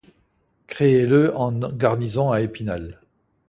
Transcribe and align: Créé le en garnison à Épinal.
Créé 0.65 1.05
le 1.05 1.37
en 1.37 1.51
garnison 1.59 2.31
à 2.31 2.41
Épinal. 2.41 2.99